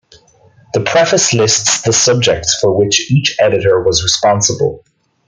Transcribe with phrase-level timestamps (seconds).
[0.73, 4.83] The preface lists the subjects for which each editor was responsible.